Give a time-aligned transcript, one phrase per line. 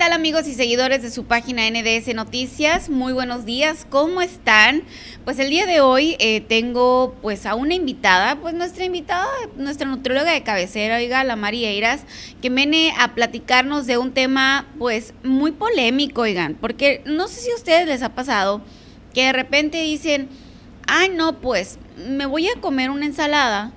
[0.00, 2.88] tal amigos y seguidores de su página NDS Noticias?
[2.88, 4.82] Muy buenos días, ¿cómo están?
[5.26, 9.86] Pues el día de hoy eh, tengo pues a una invitada, pues nuestra invitada, nuestra
[9.86, 12.04] nutrióloga de cabecera, oiga, la María Eiras,
[12.40, 17.50] que viene a platicarnos de un tema pues muy polémico, oigan, porque no sé si
[17.50, 18.62] a ustedes les ha pasado
[19.12, 20.30] que de repente dicen,
[20.86, 21.78] ay no, pues
[22.08, 23.74] me voy a comer una ensalada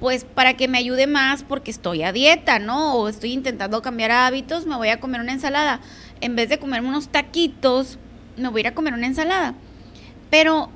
[0.00, 2.94] pues para que me ayude más porque estoy a dieta, ¿no?
[2.94, 5.80] O estoy intentando cambiar hábitos, me voy a comer una ensalada.
[6.22, 7.98] En vez de comerme unos taquitos,
[8.38, 9.54] me voy a ir a comer una ensalada.
[10.30, 10.70] Pero,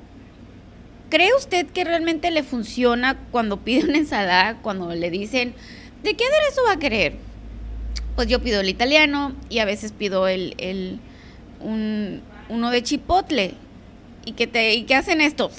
[1.09, 5.55] ¿cree usted que realmente le funciona cuando pide una ensalada, cuando le dicen,
[6.03, 7.15] ¿de qué aderezo va a querer?
[8.15, 10.99] Pues yo pido el italiano y a veces pido el, el
[11.61, 13.55] un, uno de chipotle.
[14.23, 15.51] ¿Y que, te, ¿Y qué hacen esto?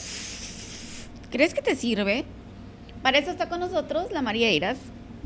[1.31, 2.25] ¿Crees que te sirve?
[3.07, 4.79] Para eso está con nosotros la María Iras,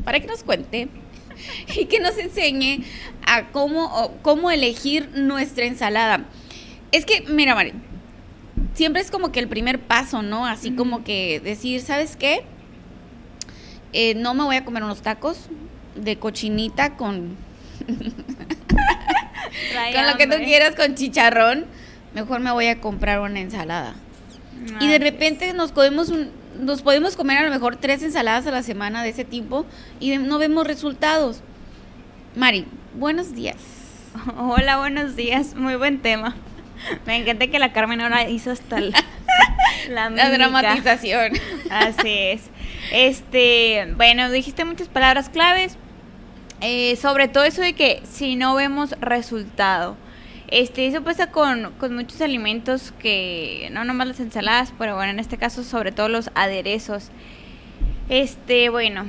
[0.05, 0.89] para que nos cuente
[1.79, 2.85] y que nos enseñe
[3.27, 6.27] a cómo, cómo elegir nuestra ensalada.
[6.93, 7.73] Es que, mira, María,
[8.75, 10.45] siempre es como que el primer paso, ¿no?
[10.45, 12.43] Así como que decir, ¿sabes qué?
[13.95, 15.47] Eh, no me voy a comer unos tacos
[15.95, 17.39] de cochinita con...
[19.95, 21.65] con lo que tú quieras, con chicharrón.
[22.13, 23.95] Mejor me voy a comprar una ensalada.
[24.81, 28.51] y de repente nos comemos un, nos podemos comer a lo mejor tres ensaladas a
[28.51, 29.67] la semana de ese tipo
[29.99, 31.41] y no vemos resultados.
[32.37, 33.57] Mari, buenos días.
[34.37, 35.55] Hola, buenos días.
[35.55, 36.37] Muy buen tema.
[37.07, 39.05] Me encanta que la Carmen ahora hizo hasta la,
[39.91, 41.33] la dramatización.
[41.71, 42.43] Así es.
[42.93, 45.77] Este, bueno, dijiste muchas palabras claves.
[46.61, 49.97] Eh, sobre todo eso de que si no vemos resultado.
[50.51, 55.21] Este, eso pasa con, con, muchos alimentos que, no nomás las ensaladas, pero bueno, en
[55.21, 57.11] este caso sobre todo los aderezos.
[58.09, 59.05] Este, bueno,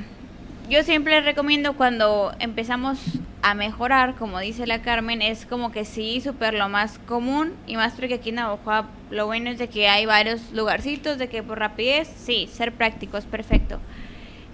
[0.70, 3.00] yo siempre recomiendo cuando empezamos
[3.42, 7.74] a mejorar, como dice la Carmen, es como que sí, súper lo más común y
[7.74, 11.42] más porque aquí en Navajo lo bueno es de que hay varios lugarcitos, de que
[11.42, 13.80] por rapidez, sí, ser práctico es perfecto.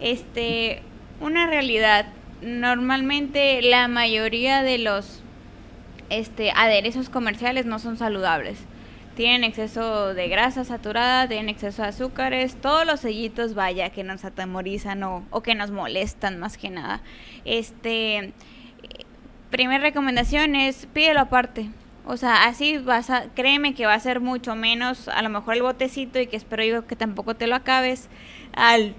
[0.00, 0.80] Este,
[1.20, 2.06] una realidad,
[2.40, 5.22] normalmente la mayoría de los
[6.10, 8.58] este, aderezos comerciales no son saludables.
[9.14, 14.24] Tienen exceso de grasa saturada, tienen exceso de azúcares, todos los sellitos, vaya, que nos
[14.24, 17.02] atemorizan o, que nos molestan más que nada.
[17.44, 18.32] Este,
[19.50, 21.70] primera recomendación es pídelo aparte.
[22.06, 25.56] O sea, así vas a, créeme que va a ser mucho menos, a lo mejor
[25.56, 28.08] el botecito y que espero yo que tampoco te lo acabes
[28.54, 28.94] al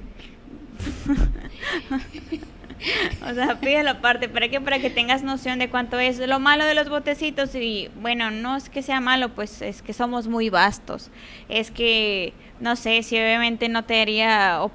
[3.30, 4.30] o sea, pídelo aparte.
[4.30, 4.62] ¿Para qué?
[4.62, 6.20] Para que tengas noción de cuánto es.
[6.20, 9.94] Lo malo de los botecitos, y bueno, no es que sea malo, pues es que
[9.94, 11.12] somos muy vastos.
[11.48, 14.72] Es que, no sé, si obviamente no te haría o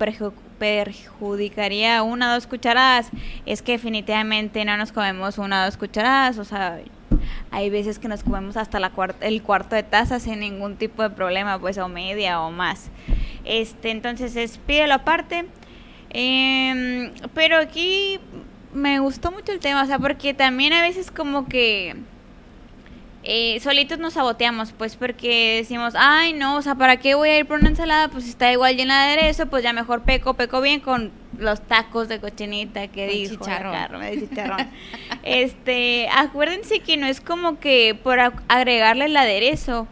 [0.58, 3.10] perjudicaría una o dos cucharadas,
[3.46, 6.38] es que definitivamente no nos comemos una o dos cucharadas.
[6.38, 6.80] O sea,
[7.50, 11.10] hay veces que nos comemos hasta la el cuarto de taza sin ningún tipo de
[11.10, 12.90] problema, pues, o media o más.
[13.44, 15.44] Este, entonces es pídelo aparte
[16.16, 18.20] Em, pero aquí
[18.72, 21.96] me gustó mucho el tema, o sea, porque también a veces como que
[23.24, 27.38] eh, solitos nos saboteamos, pues porque decimos, ay no, o sea, ¿para qué voy a
[27.38, 28.08] ir por una ensalada?
[28.08, 32.06] Pues está igual llena de aderezo, pues ya mejor peco, peco bien con los tacos
[32.06, 33.74] de cochinita que dijo chicharrón.
[34.20, 34.68] chicharrón.
[35.24, 39.88] este, acuérdense que no es como que por agregarle el aderezo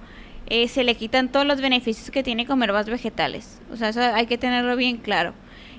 [0.46, 3.60] eh, se le quitan todos los beneficios que tiene comer más vegetales.
[3.72, 5.34] O sea, eso hay que tenerlo bien claro.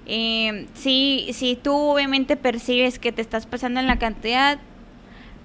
[0.05, 4.59] Eh, si, si tú obviamente percibes que te estás pasando en la cantidad,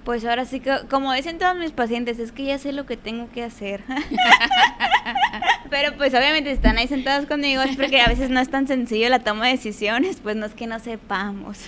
[0.03, 2.97] pues ahora sí que, como dicen todos mis pacientes, es que ya sé lo que
[2.97, 3.83] tengo que hacer.
[5.69, 9.07] Pero pues obviamente están ahí sentados conmigo es porque a veces no es tan sencillo
[9.09, 11.59] la toma de decisiones, pues no es que no sepamos.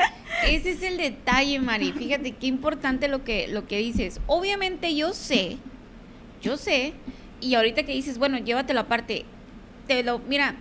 [0.46, 1.92] Ese es el detalle, Mari.
[1.92, 4.20] Fíjate qué importante lo que, lo que dices.
[4.26, 5.56] Obviamente yo sé,
[6.42, 6.92] yo sé,
[7.40, 9.24] y ahorita que dices, bueno, llévatelo aparte,
[9.86, 10.56] te lo, mira,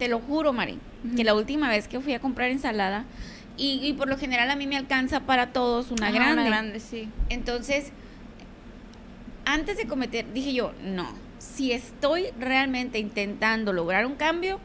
[0.00, 0.78] te lo juro, Mari,
[1.14, 3.04] que la última vez que fui a comprar ensalada,
[3.58, 6.40] y, por lo general a mí me alcanza para todos una grande.
[6.40, 7.10] Una grande, sí.
[7.28, 7.92] Entonces,
[9.44, 11.06] antes de cometer, dije yo, no,
[11.38, 14.58] si estoy realmente intentando lograr un cambio,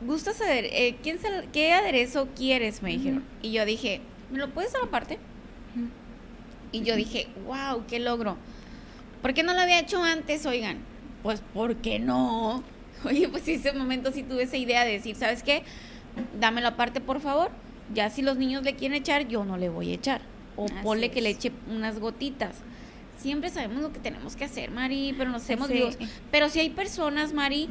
[0.00, 1.20] ¿gustas saber eh, ¿quién
[1.52, 2.82] qué aderezo quieres?
[2.82, 3.22] Me dijeron.
[3.42, 4.00] Y yo dije,
[4.32, 5.20] ¿me lo puedes dar aparte?
[6.72, 8.36] Y yo dije, wow, qué logro.
[9.20, 10.78] ¿Por qué no lo había hecho antes, oigan?
[11.22, 12.64] Pues, ¿por qué no?
[13.08, 15.62] Oye, pues ese momento sí tuve esa idea de decir, ¿sabes qué?
[16.38, 17.50] Dámelo aparte, por favor.
[17.94, 20.20] Ya si los niños le quieren echar, yo no le voy a echar.
[20.56, 22.56] O ponle que le eche unas gotitas.
[23.18, 25.96] Siempre sabemos lo que tenemos que hacer, Mari, pero nos hacemos Dios.
[26.30, 27.68] Pero si hay personas, Mari,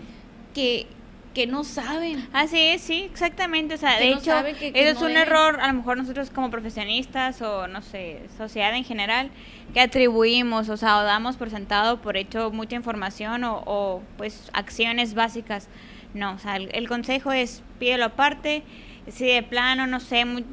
[0.53, 0.87] que
[1.33, 2.27] que no saben.
[2.33, 3.75] Así es, sí, exactamente.
[3.75, 5.73] O sea, Que de no hecho, saben que- que eso es un error, a lo
[5.73, 9.29] mejor nosotros como profesionistas o, no sé, sociedad en general,
[9.73, 14.49] que atribuimos, o sea, o damos por sentado, por hecho, mucha información o, o, pues,
[14.53, 15.69] acciones básicas.
[16.13, 18.63] No, o sea, el, el consejo es pídelo aparte.
[19.07, 20.45] Si de plano, no sé, muy-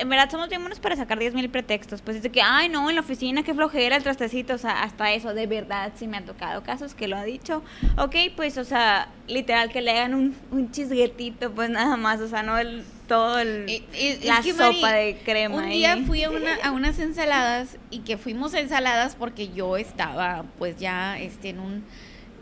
[0.00, 2.02] en verdad somos bien buenos para sacar 10.000 pretextos.
[2.02, 4.54] Pues es de que, ay, no, en la oficina, qué flojera el trastecito.
[4.54, 7.62] O sea, hasta eso, de verdad, sí me ha tocado casos que lo ha dicho.
[7.98, 12.20] Ok, pues, o sea, literal que le hagan un, un chisguetito, pues nada más.
[12.20, 15.56] O sea, no el, todo el, Eh, es la que, sopa Mari, de crema.
[15.56, 15.78] Un ahí.
[15.78, 20.44] día fui a, una, a unas ensaladas y que fuimos a ensaladas porque yo estaba
[20.58, 21.84] pues ya este, en un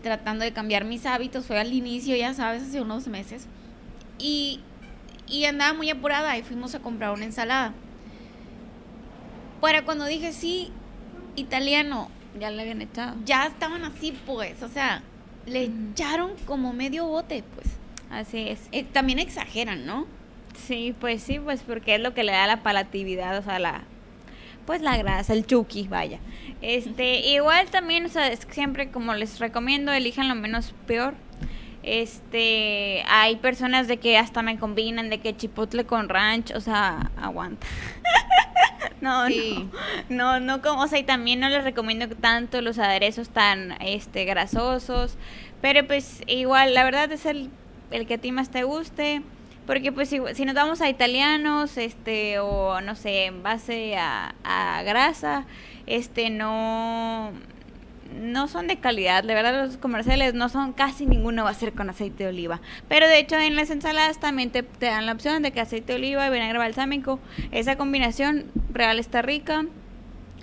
[0.03, 3.47] tratando de cambiar mis hábitos, fue al inicio, ya sabes, hace unos meses.
[4.19, 4.61] Y,
[5.31, 7.73] y andaba muy apurada y fuimos a comprar una ensalada.
[9.61, 10.71] Para cuando dije sí,
[11.37, 13.17] italiano, Ya le habían echado.
[13.25, 15.03] ya estaban así pues, o sea,
[15.47, 17.67] le echaron como medio bote pues.
[18.11, 18.61] Así es.
[18.73, 20.07] Eh, también exageran, ¿no?
[20.67, 23.83] Sí, pues sí, pues porque es lo que le da la palatividad, o sea, la
[24.67, 26.19] pues la grasa, el chuki, vaya.
[26.61, 31.15] Este, igual también, o sea, es que siempre como les recomiendo, elijan lo menos peor.
[31.83, 37.11] Este, hay personas de que hasta me combinan de que chipotle con ranch, o sea,
[37.17, 37.67] aguanta.
[39.01, 39.69] no, Sí.
[40.09, 43.73] no, no, no como, o sea, y también no les recomiendo tanto los aderezos tan,
[43.81, 45.17] este, grasosos,
[45.61, 47.51] pero pues igual, la verdad es el,
[47.91, 49.23] el que a ti más te guste.
[49.67, 54.35] Porque pues si, si nos vamos a italianos, este, o no sé, en base a,
[54.43, 55.45] a grasa,
[55.87, 57.33] este, no,
[58.15, 59.25] no son de calidad.
[59.25, 62.61] La verdad los comerciales no son, casi ninguno va a ser con aceite de oliva.
[62.89, 65.93] Pero de hecho en las ensaladas también te, te dan la opción de que aceite
[65.93, 67.21] de oliva y vinagre balsámico.
[67.53, 69.67] Esa combinación real está rica.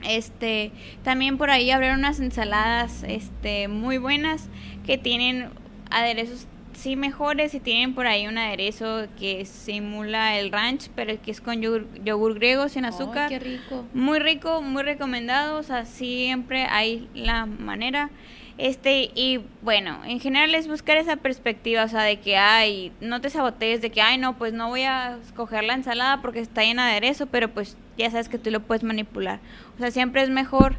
[0.07, 0.71] Este,
[1.03, 4.49] también por ahí abrieron unas ensaladas este muy buenas
[4.85, 5.49] que tienen
[5.89, 11.31] aderezos sí mejores y tienen por ahí un aderezo que simula el ranch, pero que
[11.31, 13.29] es con yogur, yogur griego sin azúcar.
[13.29, 13.85] qué rico.
[13.93, 18.09] Muy rico, muy recomendado, o sea, siempre hay la manera.
[18.57, 23.19] Este, y bueno, en general es buscar esa perspectiva, o sea, de que, ay, no
[23.19, 26.63] te sabotees, de que, ay, no, pues no voy a escoger la ensalada porque está
[26.63, 29.39] llena de aderezo, pero pues ya sabes que tú lo puedes manipular.
[29.75, 30.77] O sea, siempre es mejor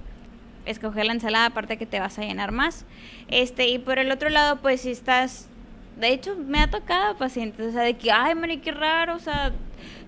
[0.64, 2.86] escoger la ensalada, aparte que te vas a llenar más.
[3.28, 5.48] Este, y por el otro lado, pues si estás,
[5.96, 9.18] de hecho, me ha tocado pacientes, o sea, de que, ay, Mari, qué raro, o
[9.18, 9.52] sea,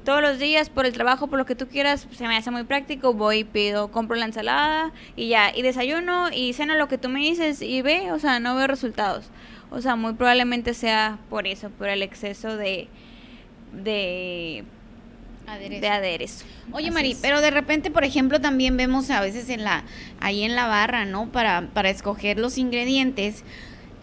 [0.05, 2.64] todos los días por el trabajo, por lo que tú quieras, se me hace muy
[2.64, 7.08] práctico, voy, pido, compro la ensalada y ya, y desayuno y ceno lo que tú
[7.08, 9.31] me dices y ve, o sea, no veo resultados.
[9.70, 12.88] O sea, muy probablemente sea por eso, por el exceso de
[13.73, 14.64] de
[15.46, 15.81] Aderezo.
[15.81, 16.44] de aderezo.
[16.73, 17.19] Oye, Así Mari, es.
[17.20, 19.84] pero de repente, por ejemplo, también vemos a veces en la,
[20.20, 21.31] ahí en la barra, ¿no?
[21.31, 23.44] Para, para escoger los ingredientes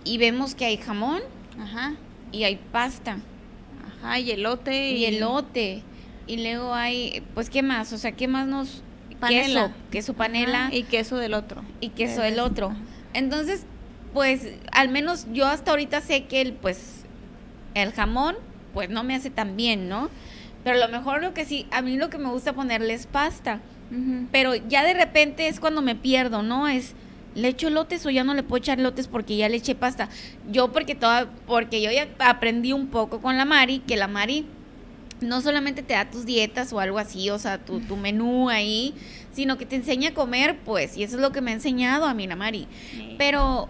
[0.04, 1.22] y vemos que hay jamón
[1.60, 1.94] Ajá.
[2.32, 3.18] y hay pasta
[4.02, 5.84] Ajá, y elote y elote
[6.28, 7.94] y luego hay, pues, ¿qué más?
[7.94, 8.82] O sea, ¿qué más nos...
[9.20, 9.68] Panela.
[9.68, 11.62] Queso, queso panela Ajá, y queso del otro.
[11.80, 12.74] y queso Del el otro.
[13.14, 13.66] Entonces,
[14.14, 17.04] pues, al menos yo hasta ahorita sé que el, pues,
[17.76, 18.36] el jamón,
[18.74, 20.10] pues, no me hace tan bien, ¿no?
[20.64, 23.06] Pero a lo mejor lo que sí, a mí lo que me gusta ponerle es
[23.06, 23.60] pasta.
[24.32, 26.68] Pero ya de repente es cuando me pierdo, ¿no?
[26.68, 26.96] Es
[27.36, 30.10] le echo lotes o ya no le puedo echar lotes porque ya le eché pasta.
[30.50, 34.46] Yo porque toda porque yo ya aprendí un poco con la Mari que la Mari
[35.22, 38.94] no solamente te da tus dietas o algo así, o sea, tu, tu menú ahí,
[39.32, 42.06] sino que te enseña a comer, pues, y eso es lo que me ha enseñado
[42.06, 42.68] a mí la Mari.
[42.92, 43.16] Sí.
[43.18, 43.70] Pero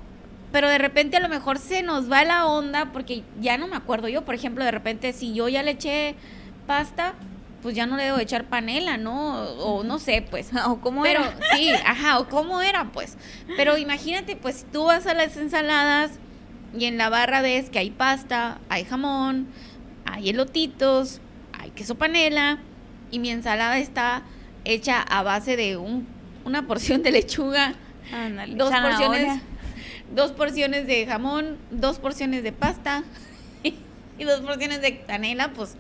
[0.51, 3.75] pero de repente a lo mejor se nos va la onda porque ya no me
[3.75, 6.15] acuerdo yo, por ejemplo, de repente si yo ya le eché
[6.65, 7.13] pasta,
[7.65, 9.39] pues ya no le debo echar panela, ¿no?
[9.41, 10.51] O, no sé, pues.
[10.67, 11.35] o cómo Pero era.
[11.55, 13.17] sí, ajá, o cómo era, pues.
[13.57, 16.19] Pero imagínate, pues, si tú vas a las ensaladas
[16.77, 19.47] y en la barra ves que hay pasta, hay jamón,
[20.05, 21.21] hay elotitos,
[21.53, 22.59] hay queso panela
[23.09, 24.21] y mi ensalada está
[24.63, 26.07] hecha a base de un,
[26.43, 27.73] una porción de lechuga,
[28.13, 29.07] Ándale, dos zanahoria.
[29.07, 29.41] porciones,
[30.13, 33.03] dos porciones de jamón, dos porciones de pasta
[33.63, 35.77] y dos porciones de panela, pues,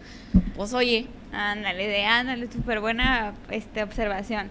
[0.55, 4.49] pues oye, Ándale, de ándale, súper buena este, observación.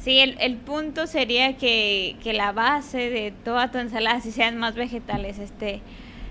[0.00, 4.56] Sí, el, el punto sería que, que la base de toda tu ensalada sí sean
[4.56, 5.40] más vegetales.
[5.40, 5.82] Este,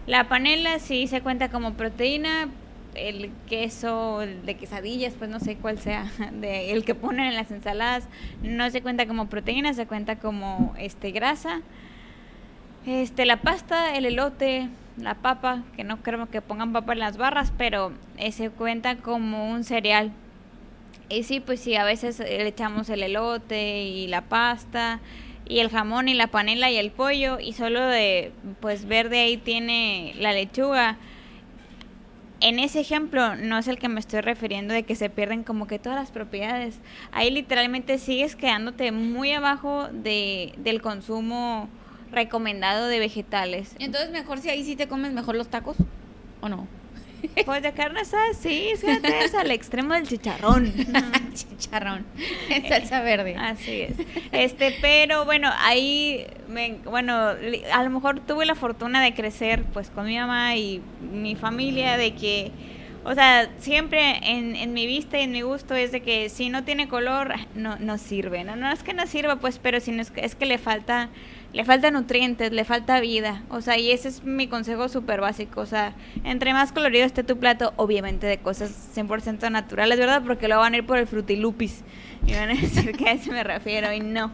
[0.08, 2.48] la panela sí se cuenta como proteína,
[2.96, 7.52] el queso de quesadillas, pues no sé cuál sea, de, el que ponen en las
[7.52, 8.08] ensaladas,
[8.42, 11.62] no se cuenta como proteína, se cuenta como este grasa.
[12.86, 17.18] Este, la pasta, el elote, la papa, que no creo que pongan papa en las
[17.18, 20.12] barras, pero eh, se cuenta como un cereal.
[21.10, 25.00] Y sí, pues sí, a veces le echamos el elote y la pasta
[25.48, 29.38] y el jamón y la panela y el pollo y solo de pues verde ahí
[29.38, 30.98] tiene la lechuga
[32.42, 35.68] en ese ejemplo no es el que me estoy refiriendo de que se pierden como
[35.68, 36.80] que todas las propiedades.
[37.12, 41.68] Ahí literalmente sigues quedándote muy abajo de, del consumo
[42.12, 43.76] recomendado de vegetales.
[43.80, 45.78] Entonces mejor si ahí sí te comes mejor los tacos
[46.42, 46.68] o no.
[47.46, 50.74] Pues de carne asada, sí, fíjate, es al extremo del chicharrón.
[51.34, 52.06] chicharrón,
[52.50, 53.36] en salsa verde.
[53.38, 53.94] Así es.
[54.32, 57.14] Este, pero bueno, ahí, me, bueno,
[57.74, 61.98] a lo mejor tuve la fortuna de crecer pues con mi mamá y mi familia,
[61.98, 62.52] de que,
[63.04, 66.50] o sea, siempre en, en mi vista y en mi gusto es de que si
[66.50, 68.44] no tiene color, no, no sirve.
[68.44, 71.10] No, no es que no sirva, pues, pero si no es, es que le falta
[71.52, 73.44] le falta nutrientes, le falta vida.
[73.50, 75.62] O sea, y ese es mi consejo súper básico.
[75.62, 80.22] O sea, entre más colorido esté tu plato, obviamente de cosas 100% naturales, ¿verdad?
[80.26, 81.84] Porque luego van a ir por el frutilupis.
[82.26, 84.32] Y van a decir que a eso me refiero y no.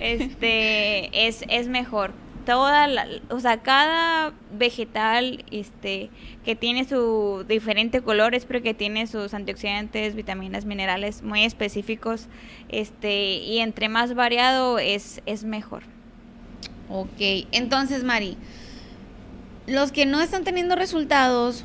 [0.00, 2.12] Este, es, es mejor.
[2.44, 6.10] Toda la, o sea, cada vegetal este,
[6.44, 12.28] que tiene su diferente color es porque tiene sus antioxidantes, vitaminas, minerales muy específicos.
[12.68, 15.95] Este, y entre más variado es, es mejor.
[16.88, 18.36] Ok, entonces Mari,
[19.66, 21.64] los que no están teniendo resultados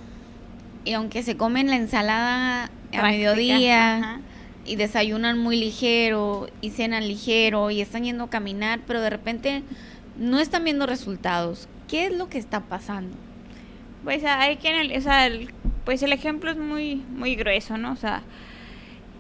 [0.86, 4.22] y aunque se comen la ensalada a mediodía
[4.66, 9.64] y desayunan muy ligero y cenan ligero y están yendo a caminar, pero de repente
[10.18, 13.16] no están viendo resultados, ¿qué es lo que está pasando?
[14.04, 15.30] Pues hay que, o sea,
[15.86, 17.92] pues el ejemplo es muy muy grueso, ¿no?
[17.92, 18.24] O sea,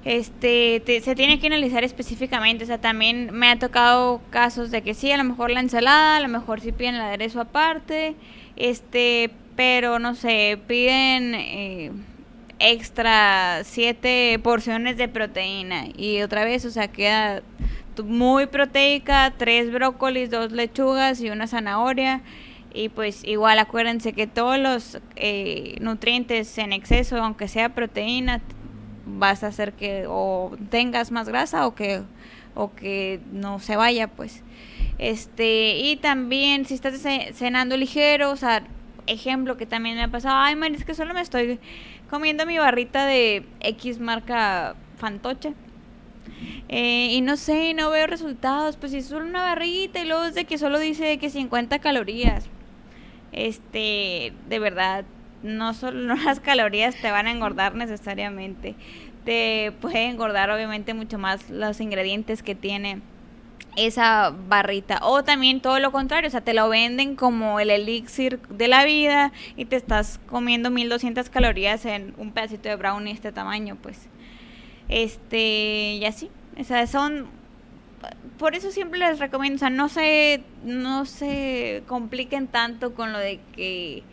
[0.04, 2.64] este se tiene que analizar específicamente.
[2.64, 6.18] O sea, también me ha tocado casos de que sí, a lo mejor la ensalada,
[6.18, 8.16] a lo mejor sí piden el aderezo aparte,
[8.56, 11.92] este, pero no sé, piden eh,
[12.60, 17.44] extra siete porciones de proteína y otra vez, o sea, queda
[18.04, 22.22] muy proteica, tres brócolis, dos lechugas y una zanahoria.
[22.74, 28.42] Y pues igual acuérdense que todos los eh, nutrientes en exceso, aunque sea proteína,
[29.06, 32.02] vas a hacer que o tengas más grasa o que
[32.54, 34.44] o que no se vaya pues
[34.98, 37.02] este y también si estás
[37.34, 38.64] cenando ligero o sea
[39.08, 41.60] ejemplo que también me ha pasado ay man es que solo me estoy
[42.10, 45.54] comiendo mi barrita de X marca fantoche
[46.70, 50.24] eh, y no sé, no veo resultados, pues si es solo una barrita y luego
[50.24, 52.46] es de que solo dice que 50 calorías.
[53.32, 55.06] Este, de verdad,
[55.44, 58.76] no solo las calorías te van a engordar necesariamente,
[59.26, 63.02] te puede engordar obviamente mucho más los ingredientes que tiene
[63.78, 65.00] esa barrita.
[65.04, 68.84] O también todo lo contrario, o sea, te lo venden como el elixir de la
[68.84, 74.10] vida y te estás comiendo 1200 calorías en un pedacito de brownie este tamaño, pues.
[74.90, 76.30] Este, y así.
[76.60, 77.28] O sea, son
[78.38, 83.20] por eso siempre les recomiendo, o sea, no se no se compliquen tanto con lo
[83.20, 84.04] de que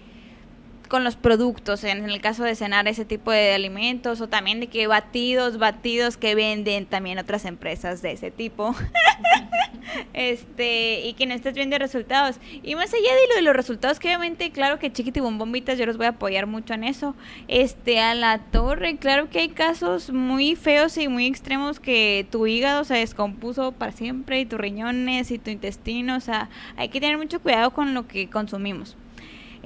[0.88, 4.66] con los productos, en el caso de cenar ese tipo de alimentos, o también de
[4.66, 8.74] que batidos, batidos que venden también otras empresas de ese tipo.
[10.14, 12.36] este, y que no estés viendo resultados.
[12.62, 15.86] Y más allá de lo de los resultados, que obviamente, claro que chiquiti bombombitas, yo
[15.86, 17.14] los voy a apoyar mucho en eso.
[17.46, 22.46] Este, a la torre, claro que hay casos muy feos y muy extremos que tu
[22.46, 27.00] hígado se descompuso para siempre, y tus riñones y tu intestino, o sea, hay que
[27.00, 28.96] tener mucho cuidado con lo que consumimos.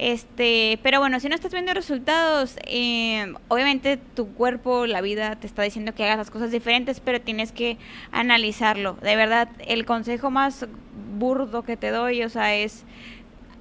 [0.03, 5.47] Este, pero bueno, si no estás viendo resultados, eh, obviamente tu cuerpo, la vida te
[5.47, 7.77] está diciendo que hagas las cosas diferentes, pero tienes que
[8.11, 8.97] analizarlo.
[9.01, 10.67] De verdad, el consejo más
[11.17, 12.83] burdo que te doy, o sea, es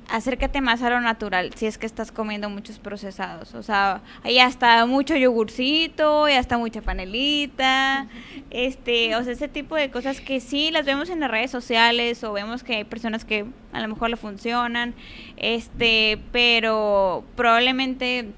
[0.08, 3.54] acércate más a lo natural si es que estás comiendo muchos procesados.
[3.54, 8.06] O sea, ahí hasta mucho yogurcito, y hasta mucha panelita,
[8.50, 12.22] este, o sea, ese tipo de cosas que sí las vemos en las redes sociales
[12.24, 14.94] o vemos que hay personas que a lo mejor le funcionan,
[15.36, 18.30] este, pero probablemente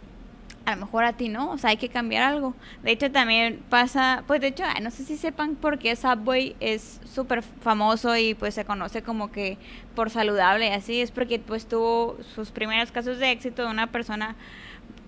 [0.66, 2.54] a lo mejor a ti no, o sea, hay que cambiar algo.
[2.82, 7.00] De hecho, también pasa, pues de hecho, no sé si sepan por qué Subway es
[7.04, 9.58] súper famoso y pues se conoce como que
[9.94, 13.88] por saludable y así, es porque pues tuvo sus primeros casos de éxito de una
[13.88, 14.36] persona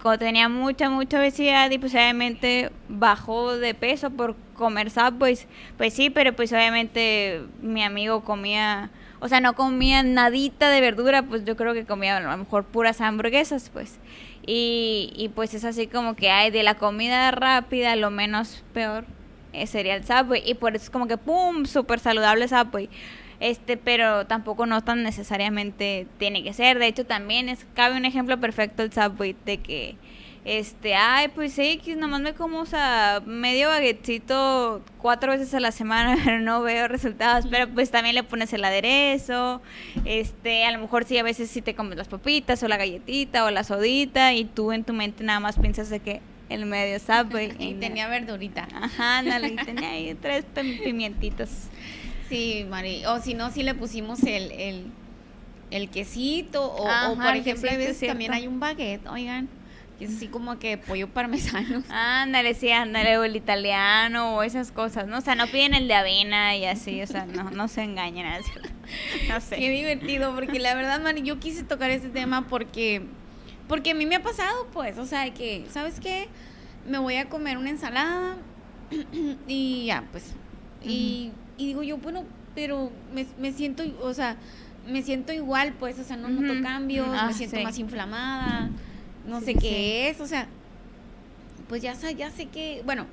[0.03, 5.47] que tenía mucha, mucha obesidad y pues obviamente bajó de peso por comer Subways.
[5.77, 11.23] Pues sí, pero pues obviamente mi amigo comía, o sea, no comía nadita de verdura,
[11.23, 13.99] pues yo creo que comía a lo mejor puras hamburguesas, pues.
[14.47, 19.05] Y, y pues es así como que hay de la comida rápida, lo menos peor
[19.53, 20.43] eh, sería el Subway.
[20.45, 22.89] Y por eso es como que, ¡pum!, súper saludable Subway.
[23.41, 26.79] Este, pero tampoco no tan necesariamente tiene que ser.
[26.79, 29.97] De hecho, también es, cabe un ejemplo perfecto el Subway de que
[30.47, 35.59] Este, ay, pues sí, que nomás me como, o sea, medio baguetito cuatro veces a
[35.59, 37.49] la semana, pero no veo resultados.
[37.51, 39.61] Pero pues también le pones el aderezo.
[40.05, 43.45] Este, a lo mejor sí, a veces sí te comes las papitas o la galletita
[43.45, 47.01] o la sodita y tú en tu mente nada más piensas de que el medio
[47.01, 47.53] sabe.
[47.59, 48.69] y tenía verdurita.
[48.73, 51.51] Ajá, ándale, y tenía ahí tres pimientitos.
[52.29, 53.05] Sí, Mari.
[53.07, 54.87] O si no, si le pusimos el, el,
[55.73, 56.73] el quesito.
[56.73, 59.49] O, o por ejemplo, a veces también hay un baguette, oigan
[59.99, 61.83] y es así como que pollo parmesano.
[61.89, 65.19] Ándale, sí, ándale, o el italiano o esas cosas, ¿no?
[65.19, 68.27] O sea, no piden el de avena y así, o sea, no, no se engañen.
[69.29, 69.57] No sé.
[69.57, 73.03] Qué divertido, porque la verdad, Mari, yo quise tocar este tema porque,
[73.67, 76.29] porque a mí me ha pasado, pues, o sea, que, ¿sabes qué?
[76.89, 78.37] Me voy a comer una ensalada
[79.49, 80.35] y ya, pues,
[80.85, 82.25] y, digo yo, bueno,
[82.55, 84.37] pero me, me siento, o sea,
[84.87, 88.71] me siento igual, pues, o sea, no noto cambios, me ah, siento más inflamada
[89.27, 90.49] no sé qué es, o sea,
[91.69, 93.07] pues ya, ya sé que, bueno,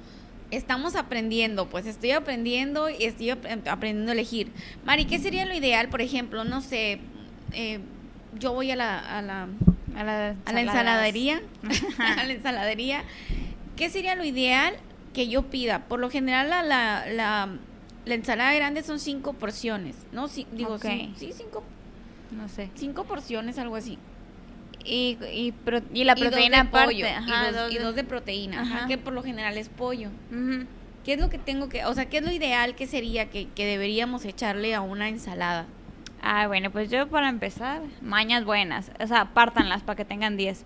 [0.52, 4.52] estamos aprendiendo, pues estoy aprendiendo y estoy aprendiendo a elegir.
[4.86, 6.44] Mari, ¿qué sería lo ideal, por ejemplo?
[6.44, 7.00] No sé,
[7.54, 7.80] eh,
[8.40, 9.48] yo voy a la, a la,
[9.96, 11.42] a la, a la ensaladería,
[11.98, 13.04] a la ensaladería.
[13.76, 14.76] ¿Qué sería lo ideal
[15.14, 15.86] que yo pida?
[15.88, 17.06] Por lo general, la, la,
[18.06, 20.28] la, ensalada grande son cinco porciones, ¿no?
[20.28, 21.64] Sí, digo, sí, sí, cinco.
[22.32, 22.70] No sé.
[22.76, 23.98] Cinco porciones, algo así.
[24.86, 25.54] Y, y,
[25.94, 27.06] y la proteína pollo,
[27.70, 30.10] y, dos, de proteína, que por lo general es pollo.
[31.04, 33.48] ¿Qué es lo que tengo que, o sea, qué es lo ideal que sería que,
[33.56, 35.66] deberíamos echarle a una ensalada?
[36.22, 40.66] Ah, bueno, pues yo para empezar, mañas buenas, o sea, pártanlas para que tengan 10.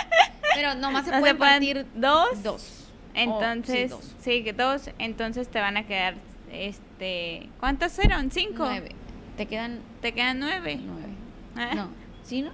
[0.54, 2.42] Pero nomás se pueden partir dos.
[2.42, 2.84] Dos.
[3.14, 4.84] Entonces, sí, dos.
[4.84, 4.94] dos.
[4.98, 6.16] Entonces te van a quedar,
[6.52, 8.30] este, ¿cuántas eran?
[8.30, 8.66] ¿Cinco?
[8.66, 8.90] Nueve.
[9.38, 10.78] Te quedan, te quedan nueve.
[10.82, 11.72] Nueve.
[11.72, 11.74] ¿Eh?
[11.74, 11.88] No,
[12.22, 12.50] ¿sí no?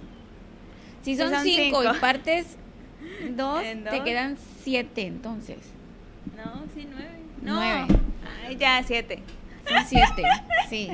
[1.05, 2.57] Si son, cinco, y partes
[3.29, 5.59] dos, te quedan siete entonces.
[6.35, 7.19] No, sí, nueve.
[7.43, 7.53] No.
[7.53, 7.85] Nueve.
[8.47, 9.21] Ay, ya, siete.
[9.69, 10.23] Son siete,
[10.69, 10.89] sí.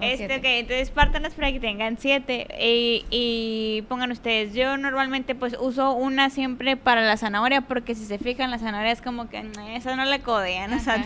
[0.00, 2.46] este, ok, entonces pártanlas para que tengan siete.
[2.60, 8.04] Y, y, pongan ustedes, yo normalmente pues uso una siempre para la zanahoria, porque si
[8.04, 10.74] se fijan, la zanahoria es como que esa no la codean.
[10.74, 11.02] O sea,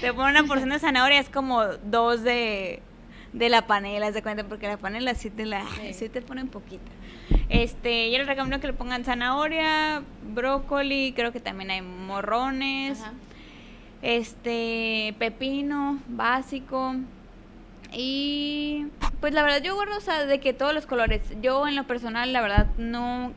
[0.00, 2.82] te, ponen una porción de zanahoria, es como dos de,
[3.32, 6.90] de la panela, se cuenta, porque la panela sí te, la, sí te ponen poquita.
[7.48, 10.02] Este, yo les recomiendo que le pongan zanahoria,
[10.34, 13.02] brócoli, creo que también hay morrones,
[14.02, 16.94] este, pepino básico.
[17.92, 18.86] Y
[19.20, 21.22] pues la verdad yo guardo, o sea, de que todos los colores.
[21.42, 23.32] Yo en lo personal, la verdad, no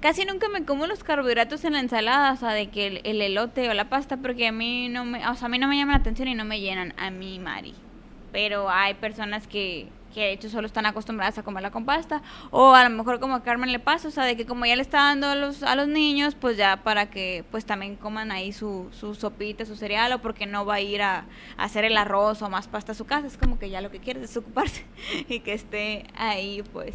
[0.00, 3.22] casi nunca me como los carbohidratos en la ensalada, o sea, de que el, el,
[3.22, 5.76] elote o la pasta, porque a mí no me, o sea, a mí no me
[5.76, 7.74] llama la atención y no me llenan a mí, Mari.
[8.36, 12.72] Pero hay personas que, que de hecho solo están acostumbradas a comerla con pasta, o
[12.72, 14.80] a lo mejor como a Carmen le pasa, o sea, de que como ya le
[14.80, 18.50] está dando a los, a los niños, pues ya para que pues también coman ahí
[18.50, 21.26] su, su sopita, su cereal, o porque no va a ir a,
[21.58, 23.98] hacer el arroz o más pasta a su casa, es como que ya lo que
[23.98, 24.86] quiere es ocuparse
[25.28, 26.94] y que esté ahí, pues,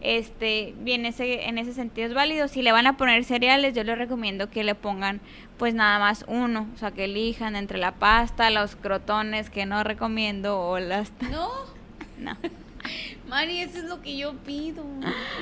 [0.00, 3.82] este, bien, ese, en ese sentido es válido, si le van a poner cereales, yo
[3.82, 5.20] les recomiendo que le pongan
[5.58, 9.82] pues nada más uno, o sea, que elijan entre la pasta, los crotones, que no
[9.82, 11.12] recomiendo, o las...
[11.30, 11.79] No.
[12.20, 12.36] No.
[13.28, 14.84] Mari, eso es lo que yo pido.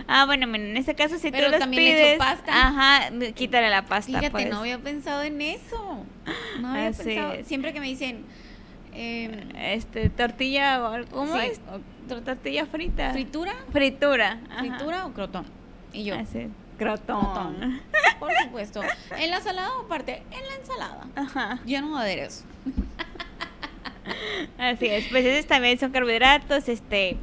[0.06, 2.52] Ah, bueno, en ese caso si Pero tú también pides, pasta.
[2.52, 4.06] Ajá, quítale la pasta.
[4.06, 4.50] Fíjate, pues.
[4.50, 6.04] no había pensado en eso.
[6.60, 7.44] No había pensado.
[7.44, 8.24] Siempre que me dicen,
[8.92, 11.60] eh, este, tortilla, ¿cómo es?
[12.24, 13.12] tortilla frita.
[13.12, 13.54] ¿Fritura?
[13.72, 14.40] Fritura.
[14.58, 15.46] ¿Fritura o crotón?
[15.92, 16.14] Y yo.
[16.16, 16.48] Así.
[16.76, 17.80] Crotón.
[18.20, 18.82] Por supuesto.
[19.16, 20.22] ¿En la ensalada o aparte?
[20.30, 21.06] En la ensalada.
[21.16, 21.58] Ajá.
[21.64, 22.44] Ya no aderezo.
[24.58, 27.16] Así es, pues esos también son carbohidratos, este,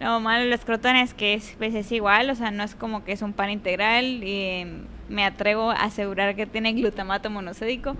[0.00, 3.04] lo malo de los crotones que es, pues es igual, o sea, no es como
[3.04, 7.96] que es un pan integral y em, me atrevo a asegurar que tiene glutamato monosódico,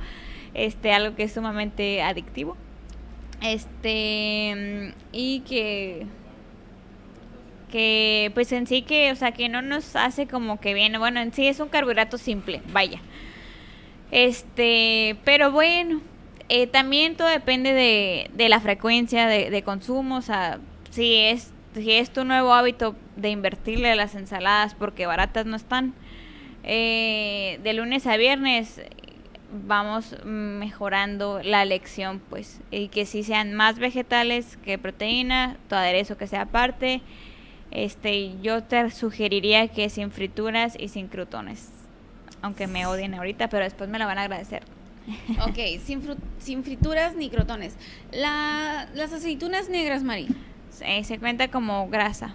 [0.55, 2.57] este, algo que es sumamente adictivo,
[3.43, 6.07] este, y que
[7.71, 11.21] que pues en sí que, o sea, que no nos hace como que bien, bueno,
[11.21, 13.01] en sí es un carbohidrato simple, vaya.
[14.11, 16.01] Este, pero bueno,
[16.52, 20.58] eh, también todo depende de, la frecuencia de, consumo, o sea,
[20.90, 25.54] si es, si es tu nuevo hábito de invertirle a las ensaladas porque baratas no
[25.54, 25.94] están,
[26.64, 28.82] eh, de lunes a viernes
[29.52, 36.16] vamos mejorando la elección, pues, y que si sean más vegetales que proteína, tu aderezo
[36.16, 37.00] que sea aparte,
[37.70, 41.70] este, yo te sugeriría que sin frituras y sin crutones,
[42.42, 44.64] aunque me odien ahorita, pero después me la van a agradecer.
[45.49, 46.03] Ok, sin,
[46.38, 47.77] sin frituras ni crotones.
[48.12, 50.29] La, las aceitunas negras, Mari.
[51.03, 52.35] se cuenta como grasa.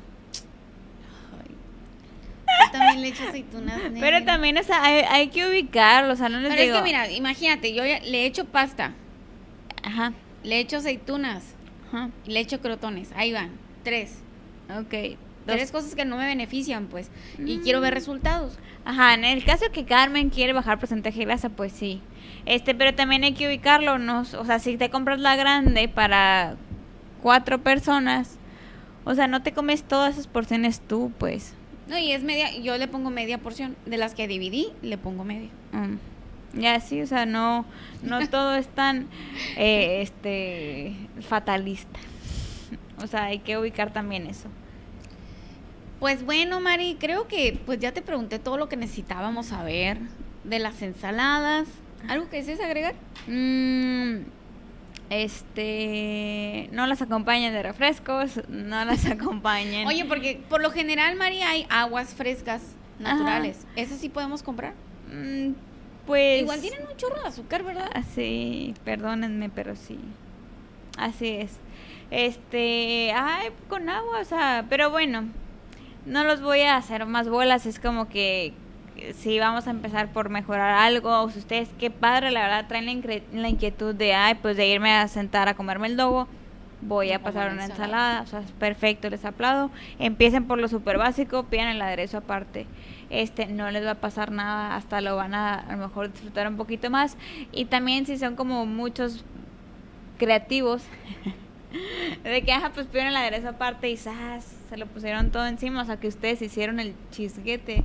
[2.72, 4.00] también le echo aceitunas negras.
[4.02, 6.76] Pero también, o sea, hay, hay que ubicarlo, o sea, no les Pero digo...
[6.76, 8.94] es que mira, imagínate, yo ya- le echo pasta,
[9.84, 11.44] Ajá, le echo aceitunas,
[11.88, 13.12] ajá, y le echo crotones.
[13.16, 13.52] Ahí van,
[13.84, 14.20] tres.
[14.70, 15.18] ok.
[15.46, 17.10] Tres cosas que no me benefician, pues.
[17.38, 17.96] Y quiero ver Mm.
[17.96, 18.58] resultados.
[18.84, 22.02] Ajá, en el caso que Carmen quiere bajar porcentaje de grasa, pues sí.
[22.46, 24.22] Este, pero también hay que ubicarlo, ¿no?
[24.22, 26.56] O sea, si te compras la grande para
[27.22, 28.38] cuatro personas,
[29.04, 31.54] o sea, no te comes todas esas porciones tú, pues.
[31.88, 33.76] No, y es media, yo le pongo media porción.
[33.86, 35.50] De las que dividí, le pongo media.
[35.72, 35.98] Mm.
[36.60, 37.66] Ya sí, o sea, no,
[38.02, 39.08] no todo es tan,
[39.58, 42.00] eh, este, fatalista.
[43.04, 44.48] O sea, hay que ubicar también eso.
[46.00, 49.98] Pues bueno, Mari, creo que pues ya te pregunté todo lo que necesitábamos saber
[50.44, 51.68] de las ensaladas.
[52.08, 52.94] ¿Algo que desees agregar?
[53.28, 54.18] Mm,
[55.10, 59.88] este, no las acompañen de refrescos, no las acompañen.
[59.88, 62.62] Oye, porque por lo general, Mari, hay aguas frescas
[63.04, 63.14] Ajá.
[63.16, 63.66] naturales.
[63.76, 64.74] ¿Esas sí podemos comprar?
[65.12, 65.54] Mm,
[66.06, 66.42] pues.
[66.42, 67.90] Igual tienen un chorro de azúcar, ¿verdad?
[67.94, 69.98] Así, perdónenme, pero sí.
[70.98, 71.58] Así es.
[72.12, 75.26] Este, ay, con agua, o sea, pero bueno,
[76.06, 78.54] no los voy a hacer más bolas, es como que
[79.13, 82.86] si vamos a empezar por mejorar algo, o si ustedes, qué padre, la verdad, traen
[82.86, 86.28] la, la inquietud de, ay, pues de irme a sentar a comerme el dogo,
[86.82, 88.20] voy a pasar una ensalada.
[88.20, 89.72] ensalada, o sea, es perfecto, les aplaudo.
[90.00, 92.68] Empiecen por lo súper básico, pidan el aderezo aparte.
[93.10, 96.48] Este, no les va a pasar nada, hasta lo van a a lo mejor disfrutar
[96.48, 97.18] un poquito más.
[97.52, 99.26] Y también si son como muchos
[100.18, 100.84] creativos,
[102.24, 104.56] de que, ajá, pues pidieron el aderezo aparte y ¡zas!
[104.70, 107.84] se lo pusieron todo encima, o sea, que ustedes hicieron el chisguete.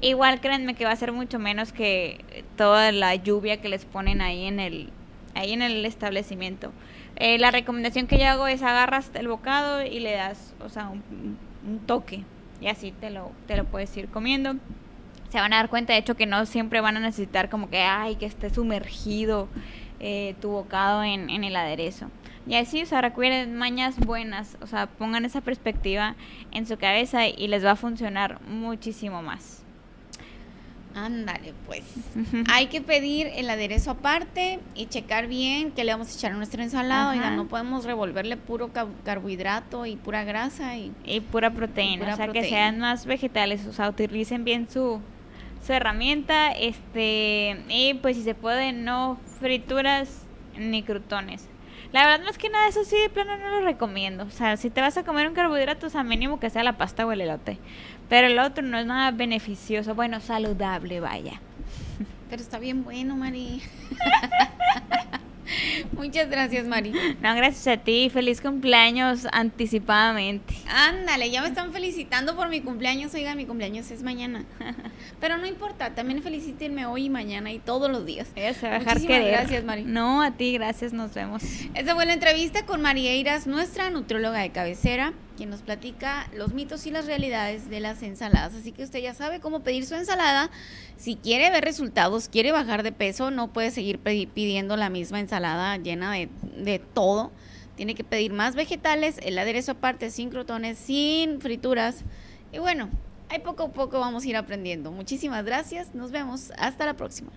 [0.00, 4.20] Igual créanme que va a ser mucho menos que toda la lluvia que les ponen
[4.20, 4.90] ahí en el,
[5.34, 6.72] ahí en el establecimiento.
[7.16, 10.88] Eh, la recomendación que yo hago es agarras el bocado y le das, o sea,
[10.88, 11.38] un,
[11.86, 12.24] toque
[12.60, 14.54] y así te lo, te lo puedes ir comiendo.
[15.30, 17.78] Se van a dar cuenta, de hecho, que no siempre van a necesitar como que,
[17.80, 19.48] ay, que esté sumergido
[19.98, 22.10] eh, tu bocado en el aderezo.
[22.46, 26.14] Y así, o sea, recuerden mañas buenas, o sea, pongan esa perspectiva
[26.52, 29.62] en su cabeza y les va a funcionar muchísimo más.
[30.94, 31.82] Ándale, pues.
[32.52, 36.36] Hay que pedir el aderezo aparte y checar bien qué le vamos a echar a
[36.36, 37.10] nuestra ensalada.
[37.10, 37.12] Ajá.
[37.12, 42.14] Oiga, no podemos revolverle puro ca- carbohidrato y pura grasa y Y pura proteína, pura
[42.14, 45.00] o sea, que sean más vegetales, o sea, utilicen bien su,
[45.66, 50.26] su herramienta, este, y pues si se puede, no frituras
[50.56, 51.48] ni crutones.
[51.94, 54.24] La verdad, más que nada, eso sí, de plano no lo recomiendo.
[54.24, 56.76] O sea, si te vas a comer un carbohidrato, o sea, mínimo que sea la
[56.76, 57.56] pasta o el elote.
[58.08, 61.40] Pero el otro no es nada beneficioso, bueno, saludable, vaya.
[62.28, 63.62] Pero está bien bueno, Mari.
[65.92, 66.92] Muchas gracias, Mari.
[67.22, 70.54] No, gracias a ti, feliz cumpleaños anticipadamente.
[70.68, 73.14] Ándale, ya me están felicitando por mi cumpleaños.
[73.14, 74.44] Oiga, mi cumpleaños es mañana.
[75.20, 78.28] Pero no importa, también felicítenme hoy y mañana y todos los días.
[78.34, 79.32] Se va a dejar Muchísimas querer.
[79.32, 79.84] gracias, Mari.
[79.84, 81.42] No, a ti, gracias, nos vemos.
[81.74, 86.86] Esta fue la entrevista con Marieiras, nuestra nutrióloga de cabecera, quien nos platica los mitos
[86.86, 88.54] y las realidades de las ensaladas.
[88.54, 90.50] Así que usted ya sabe cómo pedir su ensalada.
[90.96, 95.76] Si quiere ver resultados, quiere bajar de peso, no puede seguir pidiendo la misma ensalada
[95.76, 97.32] llena de, de todo.
[97.76, 102.04] Tiene que pedir más vegetales, el aderezo aparte, sin crotones, sin frituras.
[102.52, 102.88] Y bueno,
[103.28, 104.92] ahí poco a poco vamos a ir aprendiendo.
[104.92, 107.32] Muchísimas gracias, nos vemos, hasta la próxima.